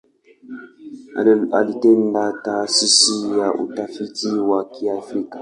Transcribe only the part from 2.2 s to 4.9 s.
Taasisi ya Utafiti wa